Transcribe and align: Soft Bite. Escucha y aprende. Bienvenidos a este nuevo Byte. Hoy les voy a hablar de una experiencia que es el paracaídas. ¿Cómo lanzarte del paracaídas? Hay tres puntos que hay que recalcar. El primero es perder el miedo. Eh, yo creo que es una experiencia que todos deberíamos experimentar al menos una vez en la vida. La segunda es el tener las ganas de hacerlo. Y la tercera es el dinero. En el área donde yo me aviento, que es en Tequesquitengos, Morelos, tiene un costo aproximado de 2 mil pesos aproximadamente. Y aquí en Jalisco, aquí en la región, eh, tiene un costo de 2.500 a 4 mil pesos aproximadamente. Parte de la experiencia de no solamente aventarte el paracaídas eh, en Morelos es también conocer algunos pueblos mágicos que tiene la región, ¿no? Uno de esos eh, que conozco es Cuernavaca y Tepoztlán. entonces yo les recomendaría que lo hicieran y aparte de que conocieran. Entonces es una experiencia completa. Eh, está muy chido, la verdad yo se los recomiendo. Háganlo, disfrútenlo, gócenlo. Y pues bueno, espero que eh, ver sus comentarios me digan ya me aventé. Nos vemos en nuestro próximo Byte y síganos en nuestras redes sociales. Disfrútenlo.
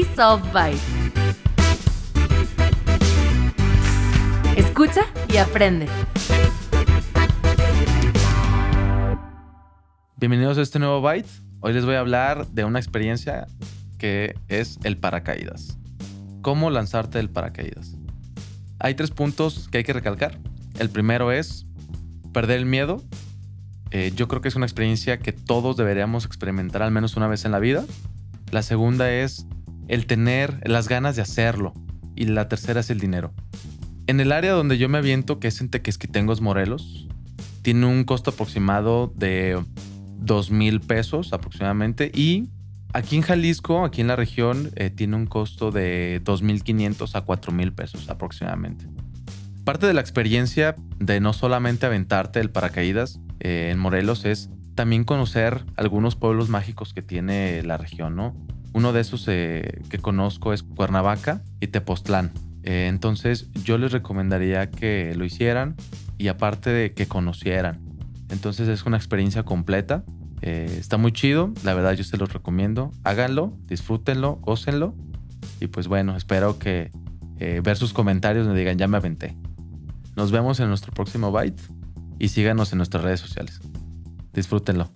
Soft 0.00 0.50
Bite. 0.54 0.80
Escucha 4.56 5.02
y 5.28 5.36
aprende. 5.36 5.86
Bienvenidos 10.16 10.56
a 10.56 10.62
este 10.62 10.78
nuevo 10.78 11.02
Byte. 11.02 11.28
Hoy 11.60 11.74
les 11.74 11.84
voy 11.84 11.96
a 11.96 12.00
hablar 12.00 12.46
de 12.46 12.64
una 12.64 12.78
experiencia 12.78 13.46
que 13.98 14.34
es 14.48 14.78
el 14.82 14.96
paracaídas. 14.96 15.76
¿Cómo 16.40 16.70
lanzarte 16.70 17.18
del 17.18 17.28
paracaídas? 17.28 17.94
Hay 18.78 18.94
tres 18.94 19.10
puntos 19.10 19.68
que 19.68 19.78
hay 19.78 19.84
que 19.84 19.92
recalcar. 19.92 20.38
El 20.78 20.88
primero 20.88 21.32
es 21.32 21.66
perder 22.32 22.56
el 22.56 22.66
miedo. 22.66 23.02
Eh, 23.90 24.10
yo 24.16 24.26
creo 24.26 24.40
que 24.40 24.48
es 24.48 24.56
una 24.56 24.64
experiencia 24.64 25.18
que 25.18 25.32
todos 25.32 25.76
deberíamos 25.76 26.24
experimentar 26.24 26.80
al 26.80 26.92
menos 26.92 27.18
una 27.18 27.28
vez 27.28 27.44
en 27.44 27.52
la 27.52 27.58
vida. 27.58 27.84
La 28.50 28.62
segunda 28.62 29.12
es 29.12 29.46
el 29.92 30.06
tener 30.06 30.58
las 30.64 30.88
ganas 30.88 31.16
de 31.16 31.22
hacerlo. 31.22 31.74
Y 32.16 32.24
la 32.24 32.48
tercera 32.48 32.80
es 32.80 32.88
el 32.88 32.98
dinero. 32.98 33.34
En 34.06 34.20
el 34.20 34.32
área 34.32 34.52
donde 34.52 34.78
yo 34.78 34.88
me 34.88 34.96
aviento, 34.96 35.38
que 35.38 35.48
es 35.48 35.60
en 35.60 35.68
Tequesquitengos, 35.68 36.40
Morelos, 36.40 37.06
tiene 37.60 37.84
un 37.84 38.04
costo 38.04 38.30
aproximado 38.30 39.12
de 39.16 39.62
2 40.18 40.50
mil 40.50 40.80
pesos 40.80 41.34
aproximadamente. 41.34 42.10
Y 42.14 42.48
aquí 42.94 43.16
en 43.16 43.22
Jalisco, 43.22 43.84
aquí 43.84 44.00
en 44.00 44.06
la 44.06 44.16
región, 44.16 44.70
eh, 44.76 44.88
tiene 44.88 45.14
un 45.14 45.26
costo 45.26 45.70
de 45.70 46.22
2.500 46.24 47.14
a 47.14 47.20
4 47.20 47.52
mil 47.52 47.74
pesos 47.74 48.08
aproximadamente. 48.08 48.86
Parte 49.64 49.86
de 49.86 49.92
la 49.92 50.00
experiencia 50.00 50.74
de 51.00 51.20
no 51.20 51.34
solamente 51.34 51.84
aventarte 51.84 52.40
el 52.40 52.50
paracaídas 52.50 53.20
eh, 53.40 53.68
en 53.70 53.78
Morelos 53.78 54.24
es 54.24 54.48
también 54.74 55.04
conocer 55.04 55.64
algunos 55.76 56.16
pueblos 56.16 56.48
mágicos 56.48 56.94
que 56.94 57.02
tiene 57.02 57.62
la 57.62 57.76
región, 57.76 58.16
¿no? 58.16 58.34
Uno 58.72 58.92
de 58.92 59.00
esos 59.00 59.26
eh, 59.28 59.82
que 59.90 59.98
conozco 59.98 60.52
es 60.52 60.62
Cuernavaca 60.62 61.42
y 61.60 61.68
Tepoztlán. 61.68 62.32
entonces 62.62 63.50
yo 63.64 63.76
les 63.76 63.92
recomendaría 63.92 64.70
que 64.70 65.14
lo 65.16 65.24
hicieran 65.24 65.76
y 66.18 66.28
aparte 66.28 66.70
de 66.70 66.92
que 66.92 67.06
conocieran. 67.06 67.80
Entonces 68.30 68.68
es 68.68 68.86
una 68.86 68.96
experiencia 68.96 69.42
completa. 69.42 70.04
Eh, 70.40 70.76
está 70.78 70.96
muy 70.96 71.12
chido, 71.12 71.52
la 71.64 71.74
verdad 71.74 71.92
yo 71.92 72.02
se 72.02 72.16
los 72.16 72.32
recomiendo. 72.32 72.90
Háganlo, 73.04 73.56
disfrútenlo, 73.66 74.36
gócenlo. 74.36 74.94
Y 75.60 75.66
pues 75.66 75.86
bueno, 75.86 76.16
espero 76.16 76.58
que 76.58 76.90
eh, 77.38 77.60
ver 77.62 77.76
sus 77.76 77.92
comentarios 77.92 78.46
me 78.46 78.54
digan 78.54 78.78
ya 78.78 78.88
me 78.88 78.96
aventé. 78.96 79.36
Nos 80.16 80.32
vemos 80.32 80.60
en 80.60 80.68
nuestro 80.68 80.92
próximo 80.92 81.30
Byte 81.30 81.62
y 82.18 82.28
síganos 82.28 82.72
en 82.72 82.78
nuestras 82.78 83.04
redes 83.04 83.20
sociales. 83.20 83.60
Disfrútenlo. 84.32 84.90